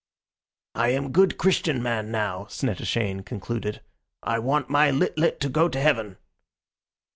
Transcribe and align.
"I 0.73 0.89
am 0.89 1.11
good 1.11 1.37
Christian 1.37 1.83
man 1.83 2.09
now," 2.09 2.45
Snettishane 2.49 3.23
concluded. 3.23 3.83
"I 4.23 4.39
want 4.39 4.67
my 4.67 4.89
Lit 4.89 5.15
lit 5.15 5.39
to 5.41 5.47
go 5.49 5.69
to 5.69 5.79
heaven." 5.79 6.17